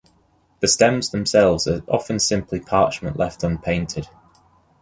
[0.61, 4.07] The stems themselves are often simply parchment left unpainted.